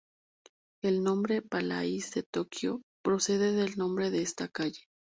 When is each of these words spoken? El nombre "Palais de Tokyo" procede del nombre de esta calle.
El 0.81 1.03
nombre 1.03 1.43
"Palais 1.43 2.11
de 2.15 2.23
Tokyo" 2.23 2.81
procede 3.03 3.51
del 3.51 3.77
nombre 3.77 4.09
de 4.09 4.23
esta 4.23 4.47
calle. 4.47 4.89